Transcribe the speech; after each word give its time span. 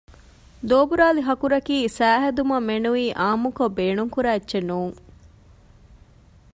ދޯބުރާލި 0.69 1.21
ހަކުރަކީ 1.27 1.77
ސައިހެދުމަށް 1.97 2.67
މެނުވީ 2.69 3.05
އާންމުކޮށް 3.19 3.75
ބޭނުން 3.77 4.11
ކުރާ 4.15 4.29
އެއްޗެއް 4.33 4.67
ނޫން 4.69 4.95